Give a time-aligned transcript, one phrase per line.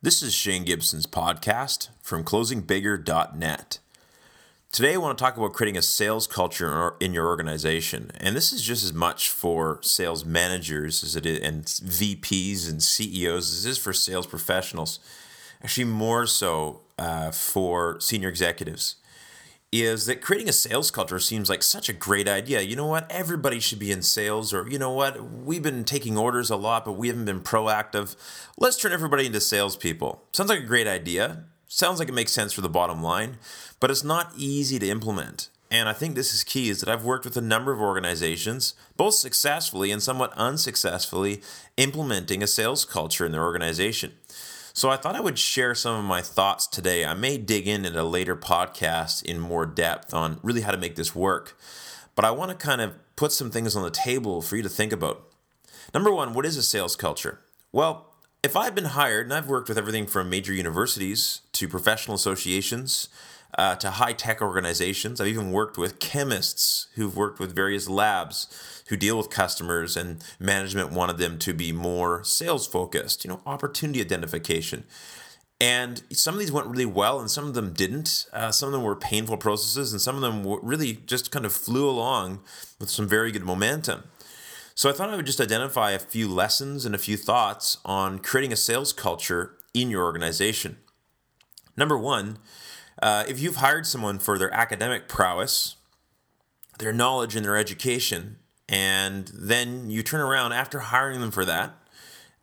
[0.00, 3.80] This is Shane Gibson's podcast from closingbigger.net.
[4.70, 8.12] Today, I want to talk about creating a sales culture in your organization.
[8.20, 12.80] And this is just as much for sales managers as it is, and VPs and
[12.80, 15.00] CEOs as it is for sales professionals.
[15.64, 18.94] Actually, more so uh, for senior executives
[19.70, 22.62] is that creating a sales culture seems like such a great idea.
[22.62, 23.10] You know what?
[23.10, 25.22] Everybody should be in sales, or you know what?
[25.22, 28.16] We've been taking orders a lot, but we haven't been proactive.
[28.56, 30.24] Let's turn everybody into salespeople.
[30.32, 31.44] Sounds like a great idea.
[31.66, 33.36] Sounds like it makes sense for the bottom line,
[33.78, 35.50] but it's not easy to implement.
[35.70, 38.72] And I think this is key is that I've worked with a number of organizations,
[38.96, 41.42] both successfully and somewhat unsuccessfully,
[41.76, 44.14] implementing a sales culture in their organization.
[44.78, 47.04] So I thought I would share some of my thoughts today.
[47.04, 50.78] I may dig in in a later podcast in more depth on really how to
[50.78, 51.58] make this work.
[52.14, 54.68] But I want to kind of put some things on the table for you to
[54.68, 55.32] think about.
[55.92, 57.40] Number one, what is a sales culture?
[57.72, 58.14] Well,
[58.44, 63.08] if I've been hired, and I've worked with everything from major universities to professional associations
[63.56, 65.20] uh, to high tech organizations.
[65.20, 70.22] I've even worked with chemists who've worked with various labs who deal with customers, and
[70.38, 74.84] management wanted them to be more sales focused, you know, opportunity identification.
[75.60, 78.26] And some of these went really well, and some of them didn't.
[78.32, 81.52] Uh, some of them were painful processes, and some of them really just kind of
[81.52, 82.40] flew along
[82.78, 84.04] with some very good momentum.
[84.74, 88.20] So I thought I would just identify a few lessons and a few thoughts on
[88.20, 90.76] creating a sales culture in your organization.
[91.76, 92.38] Number one,
[93.02, 95.76] uh, if you've hired someone for their academic prowess,
[96.78, 98.36] their knowledge and their education,
[98.68, 101.72] and then you turn around after hiring them for that,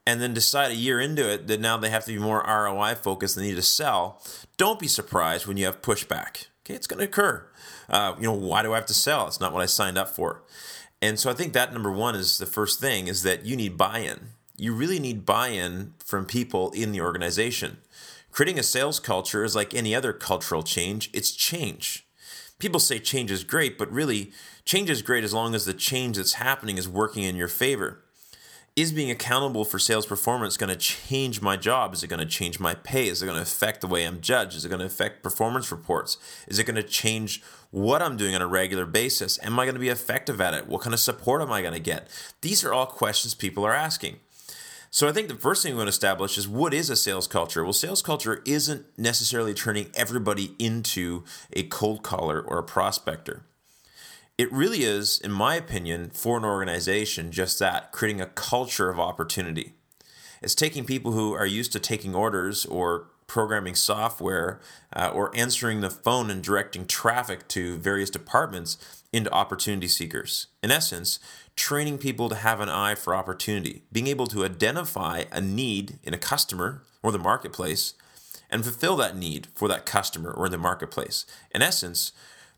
[0.08, 2.96] and then decide a year into it that now they have to be more ROI
[2.96, 4.22] focused and need to sell,
[4.58, 6.48] don't be surprised when you have pushback.
[6.64, 7.48] Okay, it's going to occur.
[7.90, 9.28] Uh, you know, why do I have to sell?
[9.28, 10.44] It's not what I signed up for.
[11.02, 13.78] And so I think that number one is the first thing is that you need
[13.78, 14.30] buy in.
[14.58, 17.78] You really need buy in from people in the organization.
[18.36, 22.06] Creating a sales culture is like any other cultural change, it's change.
[22.60, 24.34] People say change is great, but really,
[24.66, 28.04] change is great as long as the change that's happening is working in your favor.
[28.76, 31.94] Is being accountable for sales performance going to change my job?
[31.94, 33.08] Is it going to change my pay?
[33.08, 34.58] Is it going to affect the way I'm judged?
[34.58, 36.18] Is it going to affect performance reports?
[36.50, 37.42] Is it going to change
[37.72, 39.40] what I'm doing on a regular basis?
[39.44, 40.68] Am I going to be effective at it?
[40.68, 42.10] What kind of support am I going to get?
[42.42, 44.18] These are all questions people are asking.
[44.96, 47.28] So I think the first thing we want to establish is what is a sales
[47.28, 47.66] culture?
[47.66, 53.44] Well, sales culture isn't necessarily turning everybody into a cold caller or a prospector.
[54.38, 58.98] It really is, in my opinion, for an organization, just that creating a culture of
[58.98, 59.74] opportunity.
[60.42, 64.60] It's taking people who are used to taking orders or programming software
[64.94, 70.48] uh, or answering the phone and directing traffic to various departments into opportunity seekers.
[70.62, 71.20] In essence,
[71.56, 76.14] training people to have an eye for opportunity, being able to identify a need in
[76.14, 77.94] a customer or the marketplace
[78.50, 81.26] and fulfill that need for that customer or in the marketplace.
[81.54, 82.12] In essence,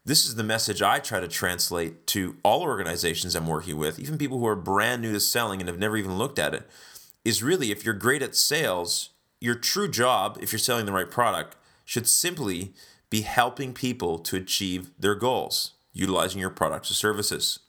[0.05, 4.17] this is the message I try to translate to all organizations I'm working with, even
[4.17, 6.69] people who are brand new to selling and have never even looked at it.
[7.25, 11.09] Is really if you're great at sales, your true job, if you're selling the right
[11.09, 11.55] product,
[11.85, 12.73] should simply
[13.09, 17.59] be helping people to achieve their goals, utilizing your products or services.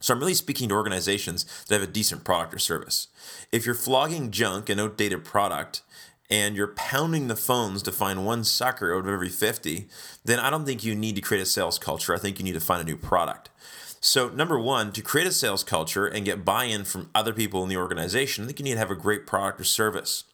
[0.00, 3.08] So I'm really speaking to organizations that have a decent product or service.
[3.50, 5.82] If you're flogging junk and outdated product
[6.30, 9.88] and you're pounding the phones to find one sucker out of every 50,
[10.24, 12.14] then I don't think you need to create a sales culture.
[12.14, 13.50] I think you need to find a new product.
[14.00, 17.62] So, number one, to create a sales culture and get buy in from other people
[17.62, 20.24] in the organization, I think you need to have a great product or service.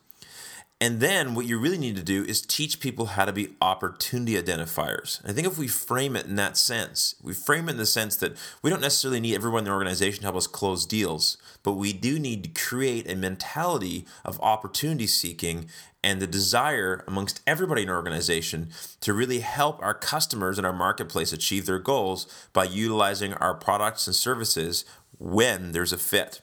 [0.82, 4.40] And then what you really need to do is teach people how to be opportunity
[4.40, 5.20] identifiers.
[5.28, 8.16] I think if we frame it in that sense, we frame it in the sense
[8.16, 11.72] that we don't necessarily need everyone in the organization to help us close deals, but
[11.72, 15.68] we do need to create a mentality of opportunity seeking
[16.02, 18.70] and the desire amongst everybody in our organization
[19.02, 24.06] to really help our customers and our marketplace achieve their goals by utilizing our products
[24.06, 24.86] and services
[25.18, 26.40] when there's a fit.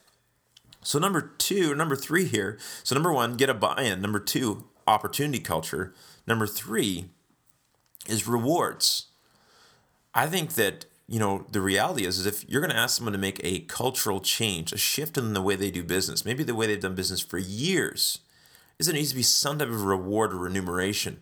[0.82, 2.58] So number two, number three here.
[2.82, 4.00] So number one, get a buy-in.
[4.00, 5.94] Number two, opportunity culture.
[6.26, 7.06] Number three
[8.06, 9.06] is rewards.
[10.14, 13.12] I think that you know the reality is, is if you're going to ask someone
[13.12, 16.54] to make a cultural change, a shift in the way they do business, maybe the
[16.54, 18.20] way they've done business for years,
[18.78, 21.20] is there needs to be some type of reward or remuneration.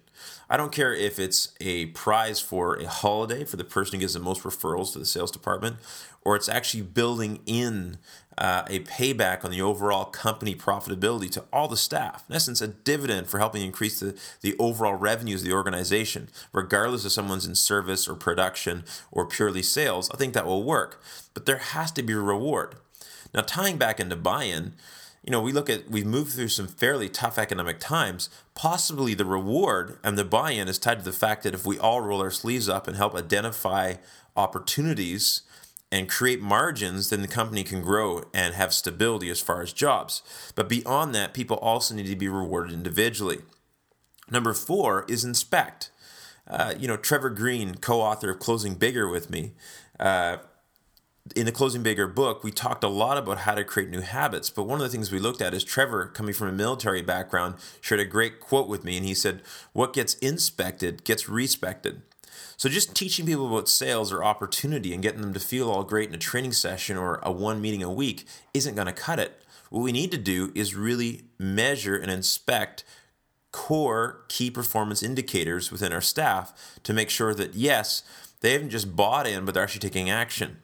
[0.48, 4.14] I don't care if it's a prize for a holiday for the person who gives
[4.14, 5.76] the most referrals to the sales department,
[6.24, 7.98] or it's actually building in
[8.38, 12.24] uh, a payback on the overall company profitability to all the staff.
[12.28, 17.04] In essence, a dividend for helping increase the, the overall revenues of the organization, regardless
[17.04, 20.10] if someone's in service or production or purely sales.
[20.10, 21.02] I think that will work.
[21.32, 22.76] But there has to be a reward.
[23.32, 24.74] Now, tying back into buy in,
[25.26, 28.30] you know, we look at, we've moved through some fairly tough economic times.
[28.54, 31.78] Possibly the reward and the buy in is tied to the fact that if we
[31.78, 33.94] all roll our sleeves up and help identify
[34.36, 35.42] opportunities
[35.90, 40.22] and create margins, then the company can grow and have stability as far as jobs.
[40.54, 43.38] But beyond that, people also need to be rewarded individually.
[44.30, 45.90] Number four is inspect.
[46.48, 49.54] Uh, you know, Trevor Greene, co author of Closing Bigger with me,
[49.98, 50.36] uh,
[51.34, 54.50] in the Closing Bigger book, we talked a lot about how to create new habits.
[54.50, 57.56] But one of the things we looked at is Trevor, coming from a military background,
[57.80, 58.96] shared a great quote with me.
[58.96, 59.42] And he said,
[59.72, 62.02] What gets inspected gets respected.
[62.56, 66.08] So just teaching people about sales or opportunity and getting them to feel all great
[66.08, 69.42] in a training session or a one meeting a week isn't going to cut it.
[69.68, 72.84] What we need to do is really measure and inspect
[73.52, 78.02] core key performance indicators within our staff to make sure that yes,
[78.40, 80.58] they haven't just bought in, but they're actually taking action.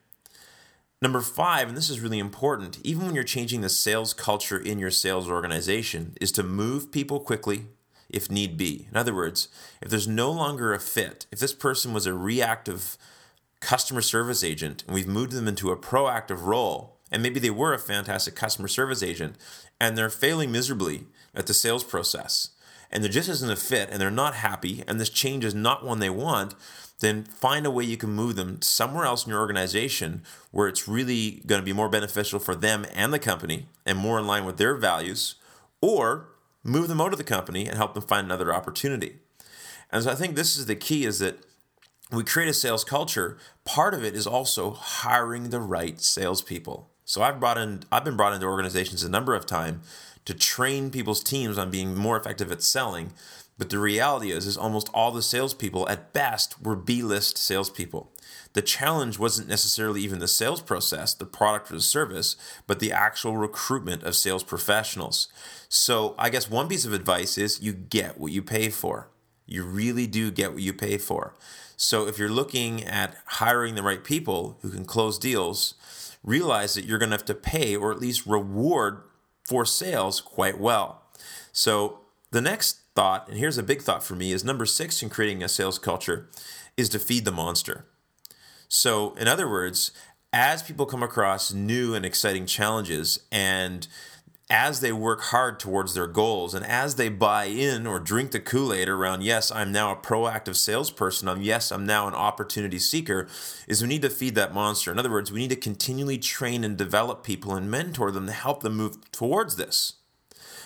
[1.03, 4.79] Number five, and this is really important, even when you're changing the sales culture in
[4.79, 7.67] your sales organization, is to move people quickly
[8.09, 8.87] if need be.
[8.89, 9.49] In other words,
[9.81, 12.97] if there's no longer a fit, if this person was a reactive
[13.59, 17.75] customer service agent and we've moved them into a proactive role, and maybe they were
[17.75, 19.35] a fantastic customer service agent
[19.81, 22.51] and they're failing miserably at the sales process,
[22.93, 25.85] and there just isn't a fit and they're not happy, and this change is not
[25.85, 26.55] one they want,
[27.03, 30.89] then find a way you can move them somewhere else in your organization where it's
[30.89, 34.47] really going to be more beneficial for them and the company and more in line
[34.47, 35.35] with their values,
[35.83, 36.29] or
[36.65, 39.17] move them out of the company and help them find another opportunity.
[39.91, 41.45] And so I think this is the key is that
[42.11, 43.37] we create a sales culture.
[43.65, 46.89] Part of it is also hiring the right salespeople.
[47.05, 49.87] So I've brought in I've been brought into organizations a number of times
[50.25, 53.13] to train people's teams on being more effective at selling.
[53.63, 58.11] But the reality is, is almost all the salespeople at best were B-list salespeople.
[58.55, 62.35] The challenge wasn't necessarily even the sales process, the product or the service,
[62.67, 65.29] but the actual recruitment of sales professionals.
[65.69, 69.11] So I guess one piece of advice is you get what you pay for.
[69.47, 71.37] You really do get what you pay for.
[71.77, 75.75] So if you're looking at hiring the right people who can close deals,
[76.25, 79.05] realize that you're going to have to pay or at least reward
[79.45, 81.05] for sales quite well.
[81.53, 82.01] So
[82.33, 85.43] the next thought, and here's a big thought for me, is number six in creating
[85.43, 86.29] a sales culture
[86.77, 87.87] is to feed the monster.
[88.69, 89.93] So, in other words,
[90.33, 93.87] as people come across new and exciting challenges and
[94.51, 98.41] as they work hard towards their goals and as they buy in or drink the
[98.41, 102.79] Kool Aid around, yes, I'm now a proactive salesperson, I'm, yes, I'm now an opportunity
[102.79, 103.29] seeker,
[103.67, 104.93] is we need to feed that monster.
[104.93, 108.33] In other words, we need to continually train and develop people and mentor them to
[108.33, 109.95] help them move towards this.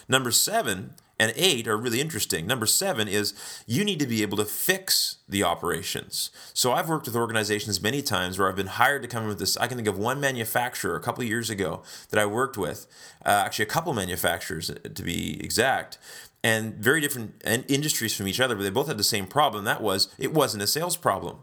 [0.09, 2.47] Number seven and eight are really interesting.
[2.47, 3.35] Number seven is
[3.67, 6.31] you need to be able to fix the operations.
[6.53, 9.39] So I've worked with organizations many times where I've been hired to come in with
[9.39, 9.57] this.
[9.57, 12.87] I can think of one manufacturer a couple years ago that I worked with,
[13.25, 15.99] uh, actually a couple manufacturers to be exact,
[16.45, 19.65] and very different industries from each other, but they both had the same problem.
[19.65, 21.39] That was it wasn't a sales problem.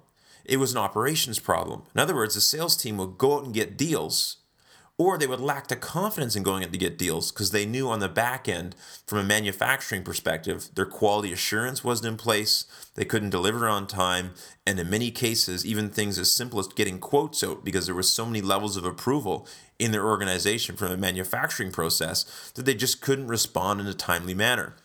[0.46, 1.84] It was an operations problem.
[1.96, 4.38] In other words, the sales team would go out and get deals
[5.06, 7.90] or they would lack the confidence in going out to get deals because they knew
[7.90, 12.66] on the back end, from a manufacturing perspective, their quality assurance wasn't in place,
[12.96, 14.32] they couldn't deliver on time,
[14.66, 18.12] and in many cases, even things as simple as getting quotes out because there was
[18.12, 19.48] so many levels of approval
[19.80, 24.34] in their organization from a manufacturing process that they just couldn't respond in a timely
[24.34, 24.76] manner.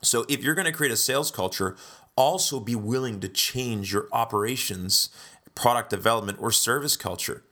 [0.00, 1.76] So, if you're going to create a sales culture,
[2.16, 5.10] also be willing to change your operations,
[5.54, 7.44] product development, or service culture.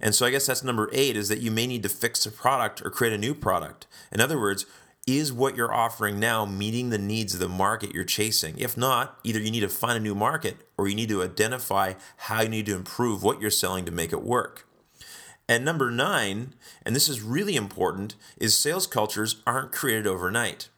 [0.00, 2.30] And so I guess that's number eight is that you may need to fix a
[2.30, 3.86] product or create a new product.
[4.12, 4.66] In other words,
[5.06, 8.58] is what you're offering now meeting the needs of the market you're chasing?
[8.58, 11.94] If not, either you need to find a new market or you need to identify
[12.16, 14.66] how you need to improve what you're selling to make it work.
[15.48, 20.68] And number nine, and this is really important, is sales cultures aren't created overnight.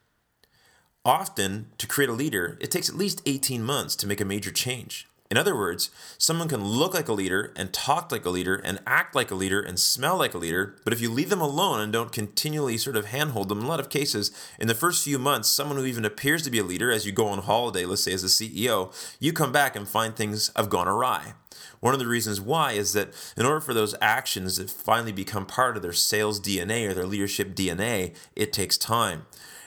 [1.05, 4.53] Often, to create a leader, it takes at least 18 months to make a major
[4.53, 5.09] change.
[5.31, 8.81] In other words, someone can look like a leader and talk like a leader and
[8.85, 11.81] act like a leader and smell like a leader, but if you leave them alone
[11.81, 15.05] and don't continually sort of handhold them, in a lot of cases, in the first
[15.05, 17.85] few months, someone who even appears to be a leader, as you go on holiday,
[17.85, 21.35] let's say as a CEO, you come back and find things have gone awry.
[21.79, 25.47] One of the reasons why is that in order for those actions to finally become
[25.47, 29.27] part of their sales DNA or their leadership DNA, it takes time.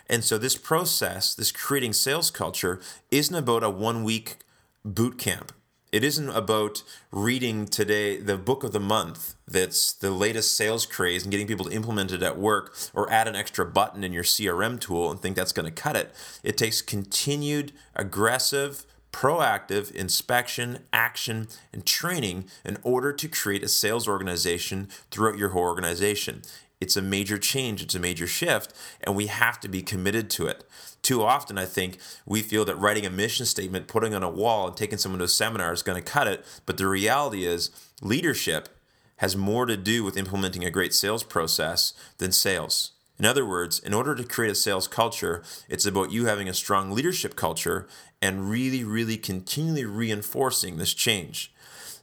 [0.10, 4.38] And so, this process, this creating sales culture, isn't about a one week
[4.86, 5.52] boot camp.
[5.92, 11.24] It isn't about reading today the book of the month that's the latest sales craze
[11.24, 14.24] and getting people to implement it at work or add an extra button in your
[14.24, 16.14] CRM tool and think that's going to cut it.
[16.42, 24.08] It takes continued, aggressive, proactive inspection, action, and training in order to create a sales
[24.08, 26.42] organization throughout your whole organization.
[26.84, 30.48] It's a major change, it's a major shift, and we have to be committed to
[30.48, 30.64] it.
[31.02, 34.68] Too often, I think we feel that writing a mission statement, putting on a wall,
[34.68, 36.46] and taking someone to a seminar is going to cut it.
[36.66, 37.72] But the reality is,
[38.02, 38.70] leadership
[39.18, 42.92] has more to do with implementing a great sales process than sales.
[43.18, 46.54] In other words, in order to create a sales culture, it's about you having a
[46.54, 47.88] strong leadership culture
[48.22, 51.53] and really, really continually reinforcing this change.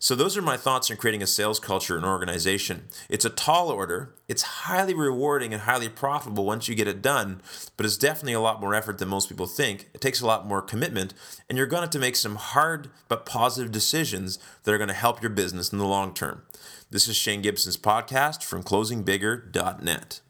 [0.02, 2.88] So, those are my thoughts on creating a sales culture in an organization.
[3.11, 7.42] It's a tall order, it's highly rewarding and highly profitable once you get it done,
[7.76, 9.90] but it's definitely a lot more effort than most people think.
[9.92, 11.12] It takes a lot more commitment,
[11.50, 14.88] and you're going to have to make some hard but positive decisions that are going
[14.88, 16.45] to help your business in the long term.
[16.88, 20.21] This is Shane Gibson's podcast from closingbigger.net.